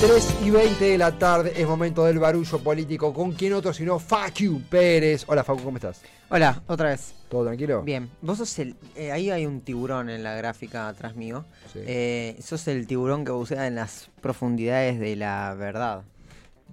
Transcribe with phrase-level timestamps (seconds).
[0.00, 3.12] 3 y 20 de la tarde es momento del barullo político.
[3.12, 5.26] ¿Con quién otro sino Facu Pérez?
[5.28, 6.00] Hola Facu, ¿cómo estás?
[6.30, 7.14] Hola, otra vez.
[7.28, 7.82] ¿Todo tranquilo?
[7.82, 8.08] Bien.
[8.22, 8.76] Vos sos el.
[8.96, 11.44] Eh, ahí hay un tiburón en la gráfica atrás mío.
[11.70, 11.80] Sí.
[11.84, 16.04] Eh, sos el tiburón que bucea en las profundidades de la verdad.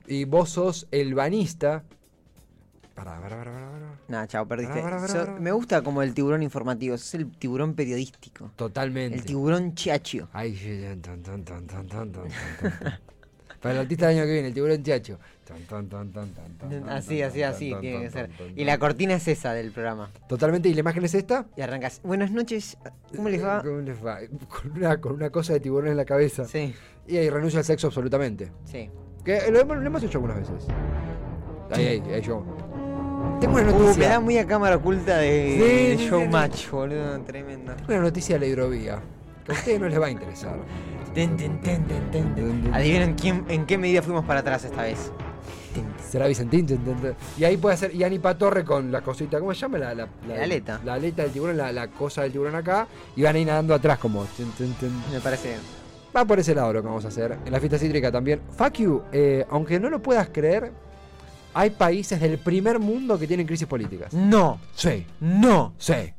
[0.08, 1.84] Y vos sos el banista.
[2.96, 4.00] Pará, pará, pará, pará.
[4.08, 4.82] Nah, chao, perdiste.
[5.42, 8.52] Me gusta como el tiburón informativo, es el tiburón periodístico.
[8.56, 9.18] Totalmente.
[9.18, 10.30] El tiburón chiachio.
[10.32, 12.24] Ay, tan, tan, tan, tan, tan, tan.
[13.62, 15.18] Para el artista del año que viene, el tiburón chacho.
[15.46, 18.30] Tan, tan, tan, tan, tan, tan, tan, Así, así, así tiene que ser.
[18.56, 20.10] Y la cortina es esa del programa.
[20.28, 20.68] Totalmente.
[20.70, 21.46] ¿Y la imagen es esta?
[21.56, 22.02] Y arrancas.
[22.04, 22.78] Buenas noches,
[23.16, 23.62] ¿cómo les va?
[23.64, 24.20] ¿Cómo les va?
[24.50, 26.46] Con una, con una cosa de tiburón en la cabeza.
[26.46, 26.74] Sí,
[27.08, 28.52] Y ahí renuncia al sexo absolutamente.
[28.66, 28.90] sí.
[29.24, 30.68] Que lo hemos, lo hemos hecho algunas veces.
[31.72, 32.46] Ahí, ahí, ahí yo.
[33.42, 34.10] Tengo una Uh, me noticia.
[34.10, 37.74] da muy a cámara oculta de, Sí, de sí, sí, showmatch, boludo, tremendo.
[37.90, 39.02] Una noticia de la hidrovía.
[39.48, 40.56] Que a ustedes no les va a interesar.
[41.16, 41.36] Ten.
[42.74, 45.12] Adivinen quién, en qué medida fuimos para atrás esta vez.
[46.10, 46.68] Será Vicentín.
[47.38, 49.40] Y ahí puede ser Yanipa Torre con la cosita.
[49.40, 49.78] ¿Cómo se llama?
[49.78, 50.80] La, la, La aleta.
[50.84, 52.88] La aleta del tiburón, la, cosa del tiburón acá.
[53.16, 54.26] Y van a ir nadando atrás como.
[55.12, 55.60] Me parece bien.
[56.16, 57.38] Va por ese lado lo que vamos a hacer.
[57.46, 58.42] En la fiesta cítrica también.
[58.58, 59.02] Fuck you.
[59.12, 60.72] eh, aunque no lo puedas creer,
[61.54, 64.14] hay países del primer mundo que tienen crisis políticas.
[64.14, 65.06] No, Sí.
[65.20, 65.74] no.
[65.78, 66.14] Sí.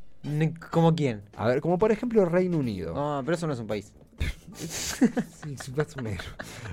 [0.71, 1.21] ¿Cómo quién?
[1.35, 2.93] A ver, como por ejemplo Reino Unido.
[2.93, 3.91] No, pero eso no es un país.
[4.55, 6.25] Sí, sí, más o menos.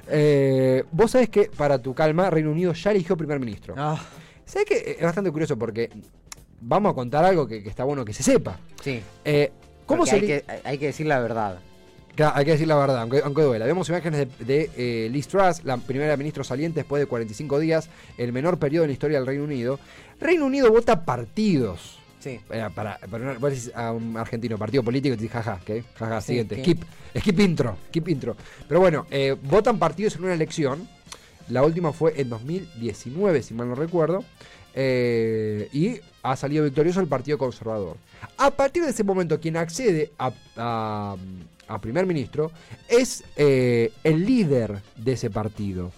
[0.08, 3.74] Eh, vos sabés que para tu calma, Reino Unido ya eligió primer ministro.
[3.76, 4.00] Ah,
[4.44, 5.90] ¿Sabés que es bastante curioso porque
[6.60, 8.58] vamos a contar algo que, que está bueno que se sepa?
[8.82, 9.00] sí.
[9.24, 9.52] Eh,
[9.84, 11.60] ¿Cómo Porque se hay, que, hay- hay que decir la verdad.
[12.16, 13.66] Claro, hay que decir la verdad, aunque, aunque duela.
[13.66, 17.88] Vemos imágenes de, de, eh, Liz Truss, la primera ministra saliente después de 45 días,
[18.18, 19.78] el menor periodo en la historia del Reino Unido.
[20.18, 21.98] Reino Unido vota partidos.
[22.20, 22.40] Sí.
[22.74, 22.98] Para,
[23.74, 25.84] a un argentino, partido político, y te jaja, ¿qué?
[25.94, 26.56] Jaja, Sí, siguiente.
[26.56, 26.62] ¿qué?
[26.62, 26.82] Skip,
[27.18, 28.36] skip intro, skip intro.
[28.66, 30.88] Pero bueno, eh, votan partidos en una elección.
[31.48, 34.24] La última fue en 2019, si mal no recuerdo.
[34.78, 37.96] eh, y ha salido victorioso el Partido Conservador.
[38.36, 41.16] A partir de ese momento, quien accede a, a-
[41.68, 42.50] a primer ministro
[42.88, 45.92] es eh, el líder de ese partido.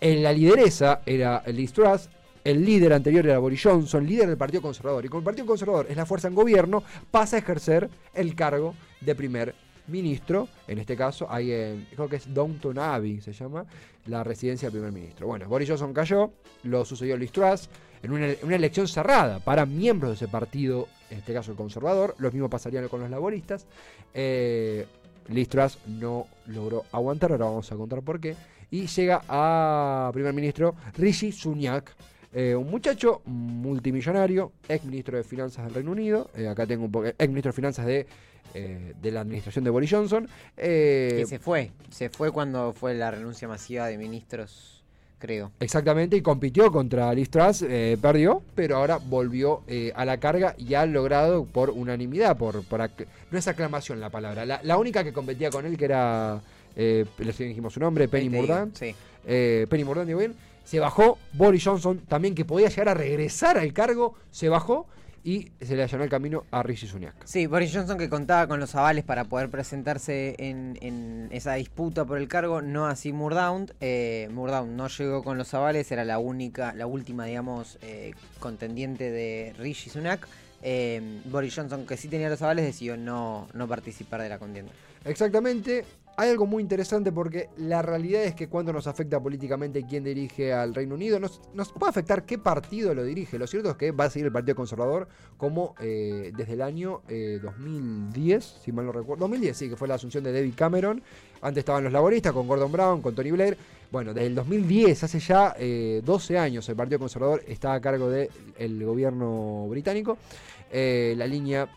[0.00, 2.08] En la lideresa era Liz Truss,
[2.44, 5.04] el líder anterior era Boris Johnson, líder del Partido Conservador.
[5.04, 8.74] Y como el Partido Conservador es la fuerza en gobierno, pasa a ejercer el cargo
[9.00, 9.54] de primer
[9.86, 10.48] ministro.
[10.68, 13.64] En este caso, hay en, creo que es Downton Abbey, se llama,
[14.06, 15.26] la residencia del primer ministro.
[15.26, 16.32] Bueno, Boris Johnson cayó,
[16.64, 17.68] lo sucedió Liz Truss
[18.02, 22.14] en una, elección cerrada para miembros de ese partido, en este caso el conservador.
[22.18, 23.66] Lo mismo pasaría con los laboristas.
[24.12, 24.86] Eh,
[25.28, 28.36] Liz Truss no logró aguantar, ahora vamos a contar por qué.
[28.70, 31.94] Y llega a primer ministro Rishi Sunak,
[32.34, 36.30] eh, un muchacho multimillonario, ex ministro de Finanzas del Reino Unido.
[36.36, 38.06] eh, acá tengo un poco, ex ministro de Finanzas de,
[38.54, 40.28] eh, de la administración de Boris Johnson.
[40.56, 41.70] eh, Que se fue.
[41.90, 44.82] Se fue cuando fue la renuncia masiva de ministros,
[45.18, 45.52] creo.
[45.60, 50.54] Exactamente, y compitió contra Liz Truss, eh, perdió, pero ahora volvió eh, a la carga
[50.58, 52.80] y ha logrado por unanimidad, por, por
[53.30, 56.42] no es aclamación la palabra, la, la única que competía con él, que era,
[56.76, 58.94] eh, les dijimos su nombre, Penny Ahí te digo, Mordaunt, Sí.
[59.26, 60.34] eh, Penny Mordaunt, digo bien,
[60.64, 64.86] se bajó, Boris Johnson también que podía llegar a regresar al cargo, se bajó
[65.24, 67.14] y se le allanó el camino a Rishi Sunak.
[67.24, 72.04] Sí, Boris Johnson que contaba con los avales para poder presentarse en, en esa disputa
[72.04, 73.72] por el cargo, no así Murdown.
[73.80, 79.54] Eh, no llegó con los avales, era la única, la última, digamos, eh, contendiente de
[79.58, 80.28] Rishi Sunak.
[80.62, 84.72] Eh, Boris Johnson, que sí tenía los avales, decidió no, no participar de la contienda.
[85.06, 85.86] Exactamente.
[86.16, 90.52] Hay algo muy interesante porque la realidad es que cuando nos afecta políticamente quién dirige
[90.52, 93.36] al Reino Unido, nos, nos puede afectar qué partido lo dirige.
[93.36, 97.02] Lo cierto es que va a seguir el Partido Conservador como eh, desde el año
[97.08, 99.22] eh, 2010, si mal no recuerdo.
[99.22, 101.02] 2010, sí, que fue la asunción de David Cameron.
[101.42, 103.58] Antes estaban los laboristas con Gordon Brown, con Tony Blair.
[103.90, 108.08] Bueno, desde el 2010, hace ya eh, 12 años, el Partido Conservador está a cargo
[108.08, 110.16] del gobierno británico.
[110.70, 111.68] Eh, la línea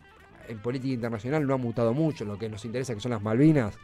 [0.47, 2.23] en política internacional no ha mutado mucho.
[2.23, 3.75] Lo que nos interesa, que son las Malvinas,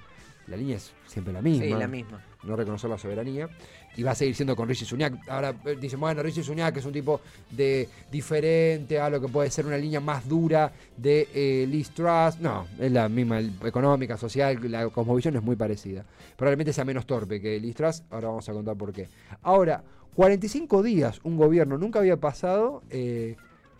[0.47, 1.63] la línea es siempre la misma.
[1.65, 2.21] Sí, la misma.
[2.43, 3.49] No reconocer la soberanía.
[3.95, 5.13] Y va a seguir siendo con Rishi Sunak.
[5.29, 9.49] Ahora eh, dicen, bueno, Rishi Sunak es un tipo de diferente a lo que puede
[9.51, 12.39] ser una línea más dura de eh, Liz Truss.
[12.39, 16.03] No, es la misma el- económica, social, la cosmovisión es muy parecida.
[16.35, 18.03] Probablemente sea menos torpe que Liz Truss.
[18.09, 19.07] Ahora vamos a contar por qué.
[19.43, 19.83] Ahora,
[20.15, 23.35] 45 días un gobierno nunca había pasado eh,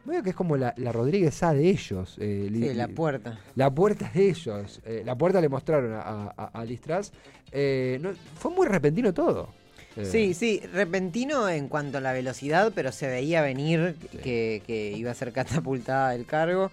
[0.06, 2.18] Medio que es como la, la Rodríguez A de ellos.
[2.20, 3.40] eh, li- Sí, la puerta.
[3.56, 4.82] la puerta de ellos.
[4.86, 7.12] eh, la puerta le mostraron a, a, a Liz Truss.
[7.52, 9.50] Eh, no- fue muy repentino todo.
[9.96, 14.18] Eh, Sí, sí, repentino en cuanto a la velocidad, pero se veía venir Sí.
[14.18, 16.72] que, que iba a ser catapultada del cargo.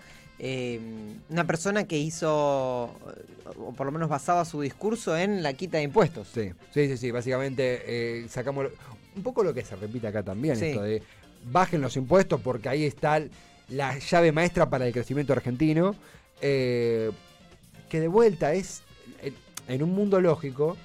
[1.28, 2.84] Una persona que hizo,
[3.58, 6.28] o por lo menos basaba su discurso en la quita de impuestos.
[6.32, 8.68] Sí, sí, sí, sí, básicamente sacamos
[9.14, 10.66] un poco lo que se repite acá también, Sí.
[10.66, 11.02] esto de
[11.44, 13.22] bajen los impuestos porque ahí está
[13.68, 15.94] la llave maestra para el crecimiento argentino,
[16.40, 17.10] eh,
[17.88, 18.82] que de vuelta es,
[19.68, 20.76] en, un mundo lógico,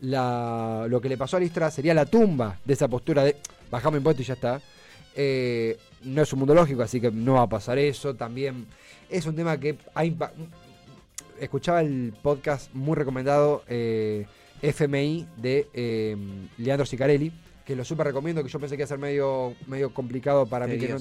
[0.00, 3.36] la- lo que le pasó a Listra sería la tumba de esa postura de
[3.70, 4.60] bajamos impuestos y ya está.
[5.14, 8.14] Eh, no es un mundo lógico, así que no va a pasar eso.
[8.14, 8.66] También
[9.08, 10.04] es un tema que ha
[11.40, 14.26] escuchaba el podcast muy recomendado eh,
[14.62, 16.16] FMI de eh,
[16.58, 17.32] Leandro Sicarelli,
[17.66, 20.66] que lo súper recomiendo, que yo pensé que iba a ser medio, medio complicado para
[20.66, 20.98] mí, que no,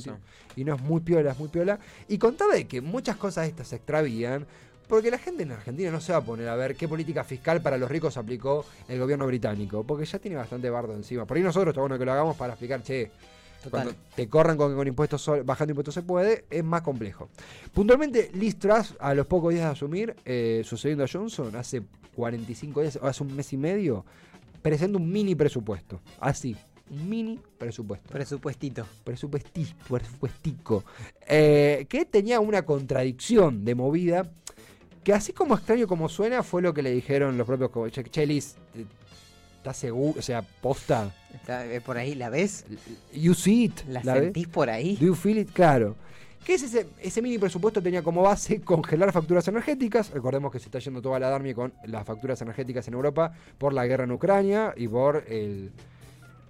[0.55, 1.79] y no es muy piola, es muy piola.
[2.09, 4.47] Y contaba de que muchas cosas estas se extravían,
[4.87, 7.61] porque la gente en Argentina no se va a poner a ver qué política fiscal
[7.61, 11.25] para los ricos aplicó el gobierno británico, porque ya tiene bastante bardo encima.
[11.25, 13.11] Por ahí nosotros está bueno que lo hagamos para explicar, che,
[13.63, 13.83] Total.
[13.83, 17.29] cuando te corran con con impuestos sol- bajando impuestos se puede, es más complejo.
[17.73, 21.81] Puntualmente, Liz Truss, a los pocos días de asumir, eh, sucediendo a Johnson, hace
[22.15, 24.05] 45 días, o hace un mes y medio,
[24.65, 26.01] presenta un mini presupuesto.
[26.19, 26.55] Así,
[26.89, 28.09] un mini presupuesto.
[28.11, 28.83] Presupuestito.
[29.05, 30.83] Presupuesti- presupuestico.
[31.27, 34.27] Eh, que tenía una contradicción de movida.
[35.03, 38.03] Que así como extraño como suena, fue lo que le dijeron los propios co- Che,
[38.05, 38.85] che, Liz, eh,
[39.57, 40.17] ¿estás seguro?
[40.17, 41.13] O sea, posta.
[41.31, 42.65] Está, eh, por ahí, ¿la ves?
[43.13, 43.81] You see it.
[43.87, 44.23] ¿La, ¿la ves?
[44.23, 44.95] sentís por ahí?
[44.95, 45.51] Do you feel it?
[45.53, 45.95] Claro.
[46.45, 47.81] ¿Qué es ese, ese mini presupuesto?
[47.81, 50.11] Tenía como base congelar facturas energéticas.
[50.11, 53.73] Recordemos que se está yendo toda la Darmi con las facturas energéticas en Europa por
[53.73, 55.71] la guerra en Ucrania y por el,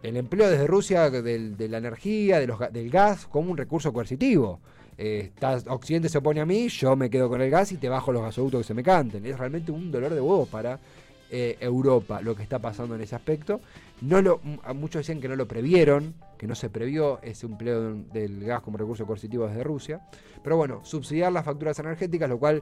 [0.04, 3.94] el empleo desde Rusia del- de la energía, de los del gas, como un recurso
[3.94, 4.60] coercitivo.
[4.98, 5.32] Eh,
[5.70, 8.22] Occidente se opone a mí, yo me quedo con el gas y te bajo los
[8.22, 9.26] gasoductos que se me canten.
[9.26, 10.78] Es realmente un dolor de huevos para
[11.32, 13.62] eh, Europa lo que está pasando en ese aspecto.
[14.02, 14.40] No lo,
[14.76, 18.78] muchos decían que no lo previeron, que no se previó ese empleo del gas como
[18.78, 20.02] recurso coercitivo desde Rusia.
[20.44, 22.62] Pero bueno, subsidiar las facturas energéticas, lo cual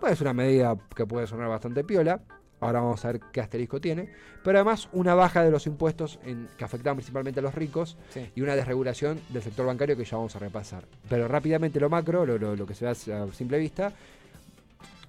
[0.00, 2.20] pues, es una medida que puede sonar bastante piola.
[2.60, 4.10] Ahora vamos a ver qué asterisco tiene.
[4.44, 8.30] Pero además una baja de los impuestos en- que afectaban principalmente a los ricos Sí.
[8.34, 10.84] y una desregulación del sector bancario que ya vamos a repasar.
[11.08, 13.92] Pero rápidamente lo macro, lo, lo- lo que se ve a simple vista,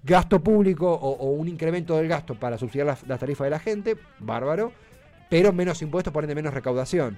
[0.03, 3.59] gasto público o, o un incremento del gasto para subsidiar las, las tarifas de la
[3.59, 4.71] gente, bárbaro,
[5.29, 7.17] pero menos impuestos, por ende menos recaudación.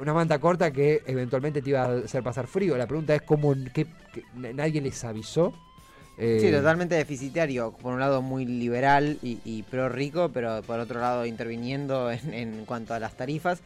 [0.00, 2.76] Una manta corta que eventualmente te iba a hacer pasar frío.
[2.76, 3.86] La pregunta es cómo que
[4.34, 5.52] nadie les avisó.
[6.16, 7.72] Eh, Sí, totalmente deficitario.
[7.72, 12.34] Por un lado muy liberal y, y pro rico, pero por otro lado interviniendo en,
[12.34, 13.60] en cuanto a las tarifas.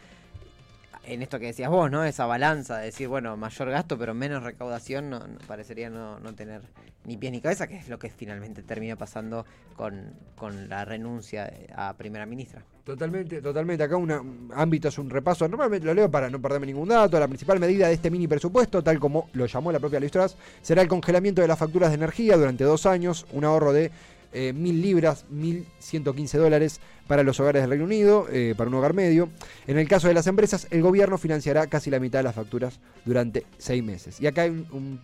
[1.05, 2.05] En esto que decías vos, ¿no?
[2.05, 6.63] Esa balanza de decir, bueno, mayor gasto pero menos recaudación, no, parecería no, no tener
[7.05, 9.45] ni pies ni cabeza, que es lo que finalmente termina pasando
[9.77, 12.63] con, con la renuncia a primera ministra.
[12.85, 13.85] Totalmente, totalmente.
[13.85, 15.47] Acá un ámbito es un repaso.
[15.49, 17.19] Normalmente lo leo para no perderme ningún dato.
[17.19, 20.37] La principal medida de este mini presupuesto, tal como lo llamó la propia Liz Truss,
[20.63, 23.91] será el congelamiento de las facturas de energía durante dos años, un ahorro de
[24.33, 28.95] eh, mil libras, 1.115 dólares para los hogares del Reino Unido, eh, para un hogar
[28.95, 29.29] medio.
[29.67, 32.79] En el caso de las empresas, el gobierno financiará casi la mitad de las facturas
[33.05, 34.21] durante seis meses.
[34.21, 35.01] Y acá hay un- un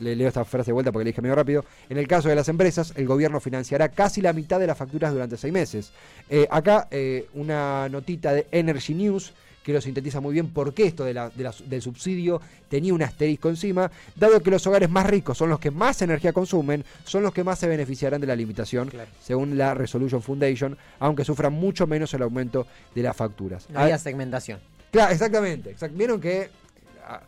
[0.00, 1.64] le leo esta frase de vuelta porque le dije medio rápido.
[1.88, 5.12] En el caso de las empresas, el gobierno financiará casi la mitad de las facturas
[5.12, 5.90] durante seis meses.
[6.30, 9.32] Eh, acá eh, una notita de Energy News
[9.68, 12.94] que lo sintetiza muy bien por qué esto de la- de la- del subsidio tenía
[12.94, 16.86] un asterisco encima, dado que los hogares más ricos son los que más energía consumen,
[17.04, 19.10] son los que más se beneficiarán de la limitación, Claro.
[19.22, 23.68] según la Resolution Foundation, aunque sufran mucho menos el aumento de las facturas.
[23.68, 24.58] No Ah, había segmentación.
[24.90, 25.76] Claro, exactamente.
[25.76, 26.48] exact- Vieron que
[27.06, 27.20] ah,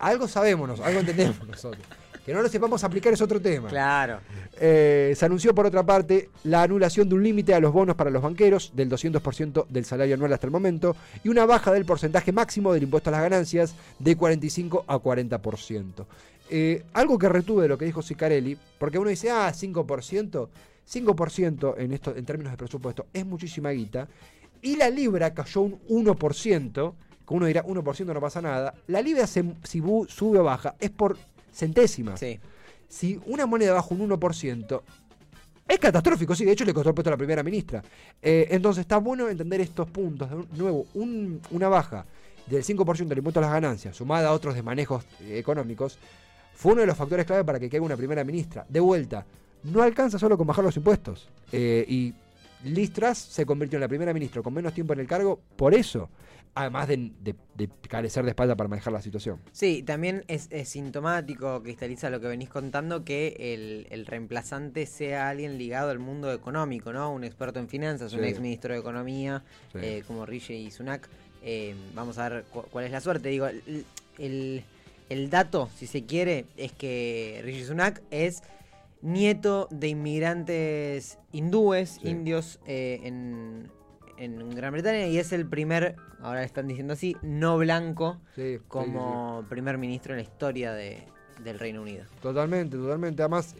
[0.00, 1.82] algo sabemos, algo entendemos nosotros.
[2.24, 3.68] Que no lo sepamos aplicar es otro tema.
[3.68, 4.20] Claro.
[4.60, 8.10] Eh, se anunció por otra parte la anulación de un límite a los bonos para
[8.10, 12.30] los banqueros del 200% del salario anual hasta el momento y una baja del porcentaje
[12.32, 16.04] máximo del impuesto a las ganancias de 45 a 40%.
[16.50, 20.48] Eh, algo que retuve de lo que dijo Sicarelli, porque uno dice, ah, 5%,
[20.92, 24.08] 5% en, esto, en términos de presupuesto es muchísima guita,
[24.60, 26.92] y la libra cayó un 1%,
[27.26, 30.90] que uno dirá 1% no pasa nada, la libra se- si sube o baja es
[30.90, 31.16] por
[31.52, 32.38] centésimas Sí.
[32.88, 34.82] si una moneda baja un 1%,
[35.68, 37.82] es catastrófico, sí, de hecho le costó el puesto a la primera ministra.
[38.20, 40.28] Eh, entonces está bueno entender estos puntos.
[40.28, 42.04] De nuevo, un- una baja
[42.48, 45.96] del 5% del impuesto a las ganancias, sumada a otros desmanejos eh, económicos,
[46.54, 48.66] fue uno de los factores clave para que caiga una primera ministra.
[48.68, 49.24] De vuelta,
[49.62, 51.28] no alcanza solo con bajar los impuestos.
[51.52, 52.14] Eh, y
[52.64, 56.08] Listras se convirtió en la primera ministra con menos tiempo en el cargo por eso,
[56.54, 59.38] además de, de- de carecer de espalda para manejar la situación.
[59.52, 65.28] Sí, también es, es sintomático, cristaliza lo que venís contando, que el, el reemplazante sea
[65.28, 67.12] alguien ligado al mundo económico, ¿no?
[67.12, 69.42] Un experto en finanzas, un ex ministro de Economía,
[69.72, 69.78] Sí.
[69.82, 71.08] eh, como Rishi Sunak.
[71.42, 73.28] Eh, vamos a ver cu- cuál es la suerte.
[73.28, 73.84] Digo, el,
[74.18, 74.62] el-
[75.08, 78.42] el dato, si se quiere, es que Rishi Sunak es
[79.02, 82.08] nieto de inmigrantes hindúes, Sí.
[82.08, 83.68] indios, eh, en,
[84.20, 88.42] en Gran Bretaña, y es el primer, ahora le están diciendo así, no blanco Sí,
[88.42, 88.62] sí, sí, sí.
[88.68, 91.02] como primer ministro en la historia de,
[91.42, 92.04] del Reino Unido.
[92.20, 93.22] Totalmente, totalmente.
[93.22, 93.54] Además,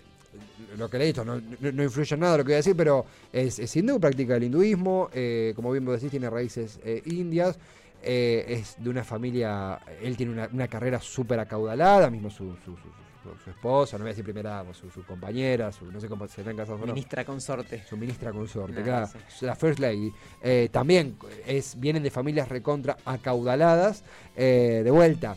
[0.76, 2.57] lo que le he dicho no, no- no influye en nada lo que voy a
[2.59, 6.79] decir, pero es, es hindú, practica el hinduismo, eh, como bien vos decís, tiene raíces
[6.85, 7.59] eh, indias,
[8.02, 12.76] eh, es de una familia, él tiene una, una carrera súper acaudalada, mismo su, su,
[12.76, 16.09] su- su- esposa, no voy a decir primera dama, su, su compañera, su, no sé
[16.09, 16.93] cómo se están casados o no.
[16.93, 17.85] Ministra consorte.
[17.89, 19.25] Su ministra consorte, Nada, claro.
[19.29, 19.45] sí.
[19.47, 20.12] La First Lady.
[20.43, 24.05] Eh, también es, vienen de familias recontra acaudaladas.
[24.37, 25.37] Eh, de vuelta,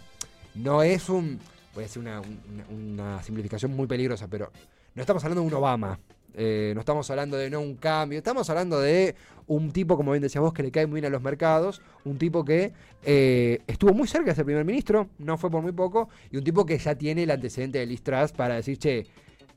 [0.56, 1.40] no es un.
[1.74, 4.52] Voy a decir una, una- una simplificación muy peligrosa, pero
[4.96, 6.00] no estamos hablando de un Obama.
[6.36, 9.16] Eh, no estamos hablando de no un cambio, estamos hablando de
[9.48, 12.18] un tipo, como bien decías vos, que le cae muy bien a los mercados, un
[12.18, 12.74] tipo que
[13.04, 16.44] eh, estuvo muy cerca de ser primer ministro, no fue por muy poco, y un
[16.44, 19.06] tipo que ya tiene el antecedente de Liz Truss para decir, che,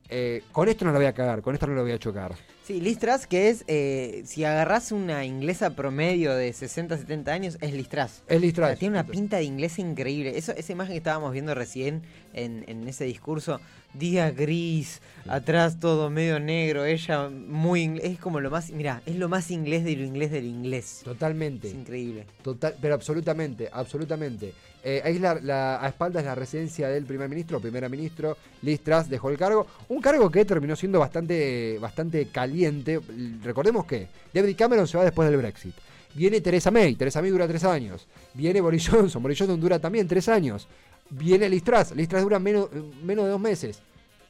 [0.09, 2.35] eh, con esto no lo voy a cagar, con esto no lo voy a chocar.
[2.65, 7.59] Sí, Liz Truss, que es, eh, si agarrás una inglesa promedio de 60, 70 años,
[7.61, 8.23] es Liz Truss.
[8.27, 8.79] Es Liz O sea, Truss.
[8.81, 10.37] tiene una pinta de inglesa increíble.
[10.37, 13.61] Eso, esa imagen que estábamos viendo recién en, en ese discurso,
[13.95, 19.15] día gris, atrás todo medio negro, ella muy inglés, es como lo más, mira, es
[19.17, 21.03] lo más inglés de lo inglés de lo inglés.
[21.05, 21.69] Totalmente.
[21.69, 22.27] Es increíble.
[22.43, 24.53] Total, pero absolutamente, absolutamente.
[24.89, 29.31] Eh, ahí la, la- a espaldas la residencia del primer ministro, primera ministro, Liz dejó
[29.31, 29.67] el cargo.
[29.89, 33.01] Un cargo que terminó siendo bastante, bastante caliente.
[33.43, 35.75] Recordemos que David Cameron se va después del Brexit.
[36.15, 38.07] Viene Theresa May, Theresa May dura tres años.
[38.35, 40.69] Viene Boris Johnson, Boris Johnson dura también tres años.
[41.11, 42.69] Viene Liz Truss, Liz dura menos,
[43.03, 43.81] menos de dos meses.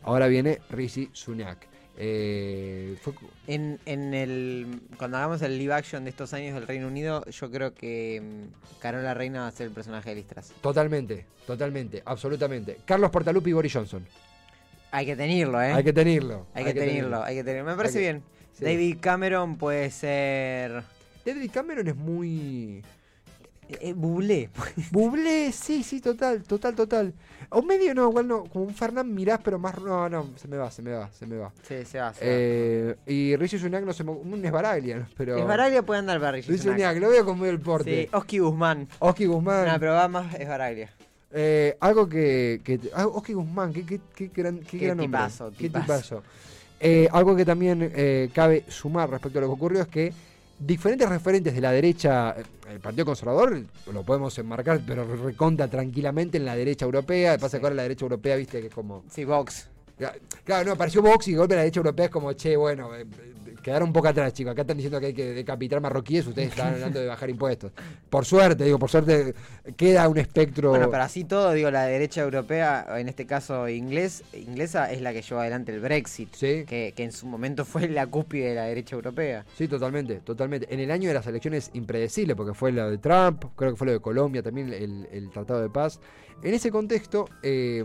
[0.05, 1.67] Ahora viene Rishi Sunak.
[1.99, 3.15] Eh, fue-
[3.47, 7.51] En, en el cuando hagamos el live action de estos años del Reino Unido, yo
[7.51, 10.53] creo que mm, Carola Reina va a ser el personaje de Liz Truss.
[10.61, 12.79] totalmente, totalmente, absolutamente.
[12.85, 14.07] Carlos Portalupi y Boris Johnson.
[14.91, 15.73] Hay que tenerlo, ¿eh?
[15.73, 16.47] Hay que tenerlo.
[16.55, 17.71] Hay que tenerlo, hay que tenerlo.
[17.71, 18.23] Me parece que- bien.
[18.53, 18.65] sí.
[18.65, 20.83] David Cameron puede ser.
[21.25, 22.83] David Cameron es muy.
[23.69, 24.51] Eh, Bublé.
[24.91, 27.15] Bublé, sí, sí, total, total, total.
[27.51, 29.79] O medio no, igual no, como un Fernán Mirás, pero más.
[29.81, 31.53] No, no, se me va, se me va, se me va.
[31.63, 32.13] Sí, se va.
[32.13, 32.31] se va.
[32.33, 34.11] Eh, y Rishi Sunak no se me.
[34.13, 35.07] Un Esbaraglia, ¿no?
[35.17, 35.37] pero.
[35.37, 36.77] Esbaraglia puede andar para Rishi Sunak.
[36.79, 38.03] Sunak, lo veo con medio el porte.
[38.05, 38.89] Sí, Oski Guzmán.
[38.99, 39.67] Oski Guzmán.
[39.69, 40.91] No, pero va más Esbaraglia.
[41.33, 42.61] Eh, algo que.
[42.65, 45.07] que ah, Oski Guzmán, qué, qué, qué gran, qué Qué gran hombre.
[45.07, 45.87] tipazo, Qué tipazo.
[45.87, 46.23] tipazo.
[46.79, 50.13] Eh, algo que también eh, cabe sumar respecto a lo que ocurrió es que
[50.59, 56.39] diferentes referentes de la derecha, eh, el Partido Conservador lo podemos enmarcar, pero reconta tranquilamente
[56.39, 57.39] en la derecha europea.
[57.39, 57.61] Pasa Sí.
[57.61, 59.05] que ahora la derecha europea, viste, que es como.
[59.11, 59.69] Sí, Vox.
[60.45, 63.03] Claro, no, apareció Vox y golpe la derecha europea es como, che, bueno, eh,
[63.46, 64.53] eh, quedaron un poco atrás, chicos.
[64.53, 67.73] Acá están diciendo que hay que decapitar marroquíes, ustedes están hablando de bajar impuestos.
[68.09, 69.35] Por suerte, digo, por suerte
[69.77, 70.71] queda un espectro.
[70.71, 75.13] Bueno, pero así todo, digo, la derecha europea, en este caso inglés, inglesa, es la
[75.13, 76.33] que llevó adelante el Brexit.
[76.33, 76.65] Sí.
[76.65, 79.45] Que, que en su momento fue la cúspide de la derecha europea.
[79.57, 80.73] Sí, totalmente, totalmente.
[80.73, 83.89] En el año de las elecciones impredecible, porque fue lo de Trump, creo que fue
[83.89, 85.99] lo de Colombia también, el, el Tratado de Paz.
[86.41, 87.85] En ese contexto, eh,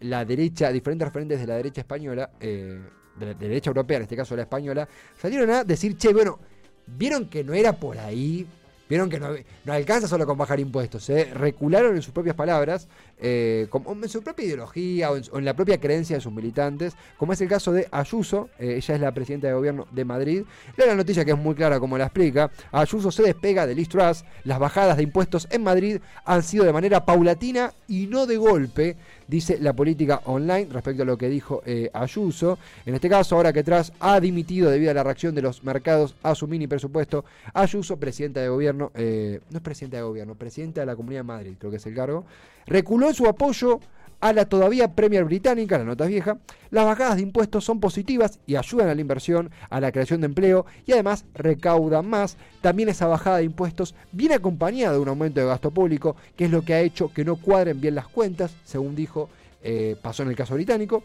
[0.00, 2.80] la derecha, diferentes referentes de la derecha española, eh,
[3.18, 4.88] de la de la derecha europea, en este caso la española,
[5.20, 6.38] salieron a decir, che, bueno,
[6.86, 8.46] vieron que no era por ahí,
[8.88, 9.28] vieron que no,
[9.64, 11.30] no alcanza solo con bajar impuestos, ¿eh?
[11.34, 12.88] recularon en sus propias palabras,
[13.18, 13.68] eh,
[14.02, 16.94] en su propia ideología o en, su- o en la propia creencia de sus militantes,
[17.16, 20.42] como es el caso de Ayuso, eh, ella es la presidenta de gobierno de Madrid.
[20.76, 22.50] Lea la noticia que es muy clara como la explica.
[22.72, 26.72] Ayuso se despega de Liz Truss, las bajadas de impuestos en Madrid han sido de
[26.72, 31.62] manera paulatina y no de golpe, dice la política online respecto a lo que dijo
[31.66, 32.58] eh, Ayuso.
[32.84, 36.14] En este caso, ahora que Truss ha dimitido debido a la reacción de los mercados
[36.22, 37.24] a su mini presupuesto,
[37.54, 41.24] Ayuso, presidenta de gobierno, eh, no es presidenta de gobierno, presidenta de la Comunidad de
[41.24, 42.24] Madrid, creo que es el cargo,
[42.66, 43.80] reculó en su apoyo
[44.20, 46.38] a la todavía Premier británica, la nota vieja,
[46.70, 50.26] las bajadas de impuestos son positivas y ayudan a la inversión, a la creación de
[50.26, 52.36] empleo y además recaudan más.
[52.60, 56.50] También esa bajada de impuestos viene acompañada de un aumento de gasto público, que es
[56.50, 59.28] lo que ha hecho que no cuadren bien las cuentas, según dijo,
[59.68, 61.02] eh, pasó en el caso británico.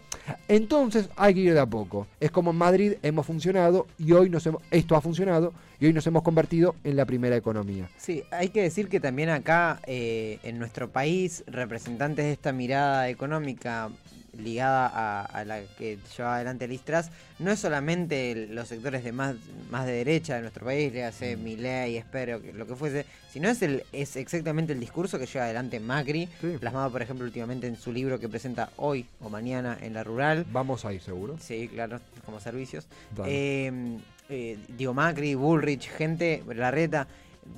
[0.48, 2.06] Entonces hay que ir de a poco.
[2.20, 5.94] Es como en Madrid hemos funcionado y hoy nos hemos, esto ha funcionado y hoy
[5.94, 7.90] nos hemos convertido en la primera economía.
[7.98, 13.10] Sí, hay que decir que también acá, eh, en nuestro país, representantes de esta mirada
[13.10, 13.90] económica
[14.38, 17.08] ligada a, a la que lleva adelante Liz Truss,
[17.40, 19.36] no es solamente los sectores de más,
[19.70, 21.44] más de derecha de nuestro país, le hace Mm.
[21.44, 25.80] Milei, espero, lo que fuese, sino es, el, es exactamente el discurso que lleva adelante
[25.80, 26.58] Macri, Sí.
[26.60, 30.46] plasmado por ejemplo últimamente en su libro que presenta hoy o mañana en la rural.
[30.52, 31.38] Vamos a ir seguro.
[31.40, 32.88] Sí, claro, como servicios.
[33.26, 33.98] Eh,
[34.30, 37.08] eh, digo, Macri, Bullrich, gente, Larreta,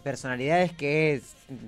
[0.04, 1.22] personalidades que,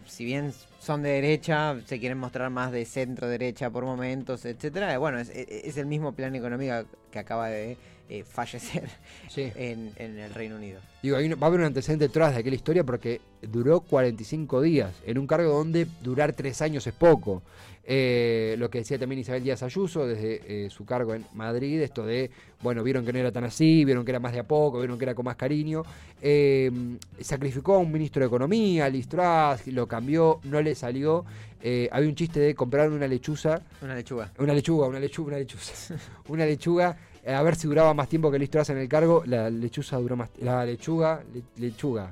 [0.05, 4.97] si bien son de derecha, se quieren mostrar más de centro derecha por momentos, etcétera.
[4.97, 7.77] Bueno, es- es el mismo plan económico que acaba de
[8.09, 8.87] eh, fallecer
[9.29, 9.51] Sí.
[9.55, 10.79] en, en el Reino Unido.
[11.01, 14.61] Digo, hay un- va a haber un antecedente detrás de aquella historia porque duró 45
[14.61, 17.41] días en un cargo donde durar tres años es poco.
[17.87, 22.03] Eh, lo que decía también Isabel Díaz Ayuso desde eh, su cargo en Madrid, esto
[22.03, 22.31] de,
[22.63, 24.97] bueno, vieron que no era tan así, vieron que era más de a poco, vieron
[24.97, 25.83] que era con más cariño.
[26.19, 26.71] Eh,
[27.21, 31.25] sacrificó a un ministro de Economía, Liz Truss, lo cambió, no le salió.
[31.61, 34.31] Eh, había un chiste de comprar una lechuza Una lechuga.
[34.39, 35.63] una lechuga, una lechuga, una lechuga.
[36.29, 36.97] una lechuga,
[37.33, 39.23] a ver si duraba más tiempo que Liz Truss en el cargo.
[39.25, 40.29] La lechuza duró más.
[40.41, 42.11] La lechuga, le- lechuga.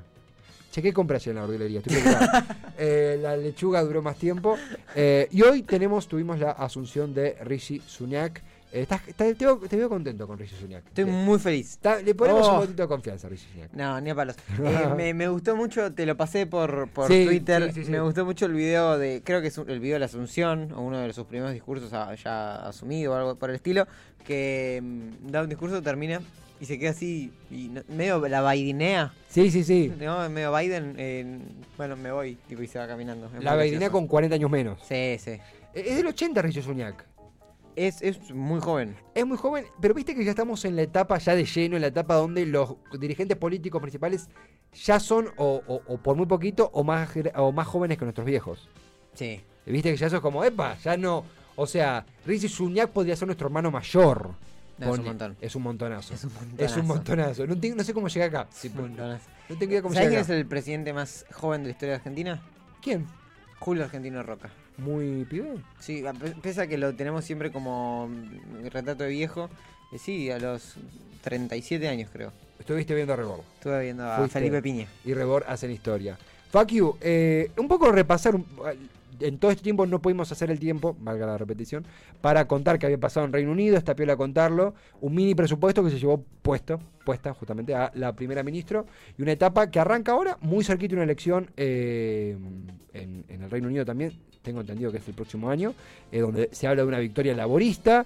[0.72, 1.80] Che, ¿qué compras en la verdulería?
[2.76, 4.56] Eh, la lechuga duró más tiempo.
[4.96, 8.42] Eh, y hoy tenemos, tuvimos la asunción de Rishi Sunak.
[8.74, 10.84] Estás- estás- te, veo, te veo contento con Rishi Sunak.
[10.86, 11.70] Estoy muy feliz.
[11.72, 12.54] está- le ponemos Oh.
[12.54, 13.72] un botito de confianza a Rishi Sunak.
[13.72, 14.34] No, ni a palos.
[14.64, 17.68] Eh, me, me gustó mucho, te lo pasé por, por Sí, Twitter.
[17.68, 17.90] sí, sí, sí.
[17.92, 20.80] Me gustó mucho el video de, creo que es el video de la Asunción, o
[20.82, 23.86] uno de sus primeros discursos a- ya asumido o algo por el estilo,
[24.26, 26.20] que mm, da un discurso, termina
[26.60, 29.92] y se queda así, y no- medio la Baidenea, Sí, sí, sí.
[30.00, 30.28] ¿no?
[30.30, 31.38] Medio Biden, eh,
[31.76, 33.26] bueno, me voy, tipo, y se va caminando.
[33.36, 33.92] Es La gracioso.
[33.92, 34.80] con 40 años menos.
[34.88, 35.38] Sí, sí.
[35.74, 37.04] Es del 80 Rishi Sunak.
[37.76, 38.96] Es, es muy joven.
[39.14, 41.82] Es muy joven, pero viste que ya estamos en la etapa ya de lleno, en
[41.82, 44.28] la etapa donde los dirigentes políticos principales
[44.84, 48.26] ya son o, o- o por muy poquito o más, o más jóvenes que nuestros
[48.26, 48.68] viejos.
[49.14, 49.40] Sí.
[49.66, 51.24] Viste que ya eso es como, epa, ya no.
[51.56, 54.30] O sea, Rishi Sunak podría ser nuestro hermano mayor.
[54.78, 55.36] No, es un montón.
[55.40, 56.14] Es un montonazo.
[56.14, 57.46] Es un Es un montonazo.
[57.46, 58.48] No, tengo- no sé cómo llega acá.
[58.64, 59.24] Un montonazo.
[59.48, 61.90] No tengo idea cómo ¿Sabes llega quién es el presidente más joven de la historia
[61.92, 62.42] de Argentina?
[62.82, 63.06] ¿Quién?
[63.60, 64.50] Julio Argentino Roca.
[64.78, 65.54] Muy pibe.
[65.80, 66.02] Sí,
[66.42, 69.48] pese a que lo tenemos siempre como mm, retrato de viejo,
[69.92, 70.74] eh, sí, a los
[71.22, 72.32] 37 años creo.
[72.58, 73.40] Estuviste viendo a Rebor.
[73.54, 74.38] Estuve viendo a Fuiste.
[74.38, 74.86] Felipe Piña.
[75.04, 76.18] y Rebor hacen historia.
[76.50, 76.96] Fuck you.
[77.00, 78.34] eh, un poco repasar.
[78.34, 78.46] un-
[79.20, 81.84] en todo este tiempo no pudimos hacer el tiempo, valga la repetición,
[82.20, 83.76] para contar qué había pasado en Reino Unido.
[83.76, 84.74] Esta piola contarlo.
[85.00, 88.84] Un mini presupuesto que se llevó puesto, puesta justamente a la primera ministra.
[89.18, 92.36] Y una etapa que arranca ahora, muy cerquita de una elección eh,
[92.92, 94.12] en, el Reino Unido también.
[94.42, 95.74] Tengo entendido que es el próximo año,
[96.12, 98.04] eh, donde se habla de una victoria laborista.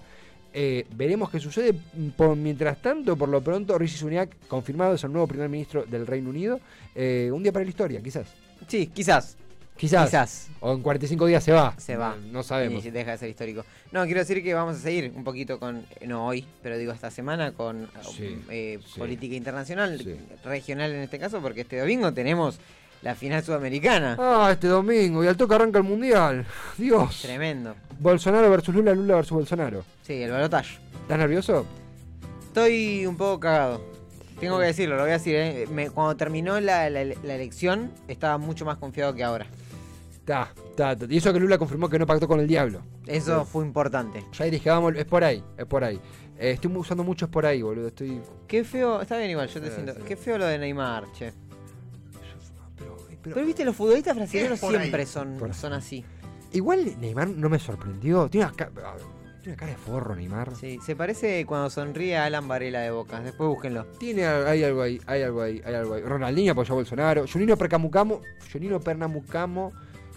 [0.53, 1.75] Eh, veremos qué sucede.
[2.16, 6.07] Por, mientras tanto, por lo pronto, Rishi Sunak, confirmado, es el nuevo primer ministro del
[6.07, 6.61] Reino Unido.
[6.97, 8.35] Un día para la historia, quizás.
[8.66, 9.37] Sí, quizás.
[9.79, 10.07] Quizás.
[10.11, 10.49] Quizás.
[10.61, 11.73] O en 45 días se va.
[11.79, 12.17] Se va.
[12.17, 12.85] No, no sabemos.
[12.85, 13.64] Y deja de ser histórico.
[13.93, 16.93] No, quiero decir que vamos a seguir un poquito con, eh, no hoy, pero digo
[16.93, 18.99] esta semana con Sí, eh, sí.
[18.99, 20.17] política internacional, Sí.
[20.45, 22.59] regional en este caso, porque este domingo tenemos
[23.03, 24.17] la final sudamericana.
[24.19, 25.23] Ah, este domingo.
[25.23, 26.45] Y al toque arranca el mundial.
[26.77, 27.21] Dios.
[27.23, 27.77] Tremendo.
[28.01, 29.85] Bolsonaro versus Lula, Lula versus Bolsonaro.
[30.03, 30.77] Sí, el balotaje.
[31.03, 31.64] ¿Estás nervioso?
[32.49, 33.81] Estoy un poco cagado.
[34.41, 35.35] Tengo que decirlo, lo voy a decir.
[35.37, 35.67] ¿eh?
[35.71, 39.47] Me- cuando terminó la, la- la elección, estaba mucho más confiado que ahora.
[40.29, 41.07] Está, está, está.
[41.09, 42.83] Y eso que Lula confirmó que no pactó con el diablo.
[43.07, 44.23] Eso fue importante.
[44.33, 45.97] Ya dije, vamos, es por ahí, es por ahí.
[46.38, 47.88] Eh, estoy usando mucho es por ahí, boludo.
[47.88, 48.21] Estoy.
[48.47, 49.95] Qué feo, está bien igual, yo te siento.
[50.05, 51.33] Qué feo lo de Neymar, che.
[52.77, 54.71] Pero, pero- Pero viste, los futbolistas brasileños ahí.
[54.77, 56.05] siempre son, son así.
[56.53, 58.29] Igual Neymar no me sorprendió.
[58.29, 59.03] Tiene una, ca- a ver,
[59.43, 60.55] tiene una cara de forro, Neymar.
[60.57, 63.21] Sí, se parece cuando sonríe a Alan Varela de Boca.
[63.21, 63.87] Después búsquenlo.
[63.99, 66.03] Tiene, hay algo ahí, hay algo ahí, hay algo ahí.
[66.03, 67.25] Ronaldinho apoyó a Bolsonaro.
[67.31, 68.21] Junino Percamucamo,
[68.53, 69.73] Junino Pernamucamo,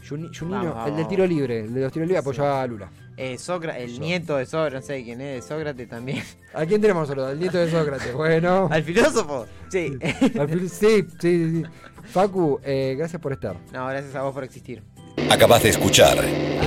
[0.07, 2.89] Juni- Junino, Vamos, el del tiro libre, el de los tiros libres apoyó a Lula.
[3.17, 6.23] Eh, Sócra- el nieto de Sócrates, no sé quién es, Sócrates también.
[6.53, 7.25] ¿A quién tenemos solo?
[7.25, 8.13] Al nieto de Sócrates.
[8.13, 8.67] Bueno.
[8.71, 9.45] ¿Al filósofo?
[9.69, 9.97] Sí.
[10.39, 11.63] Al fin- sí, sí, sí, sí.
[12.11, 13.55] Facu, eh, gracias por estar.
[13.71, 14.81] no, gracias a vos por existir.
[15.29, 16.17] Acabas de escuchar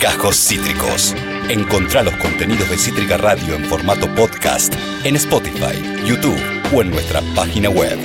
[0.00, 1.14] Cajos Cítricos.
[1.48, 4.72] Encontrá los contenidos de Cítrica Radio en formato podcast
[5.04, 5.74] en Spotify,
[6.06, 6.38] YouTube
[6.74, 7.98] o en nuestra página web.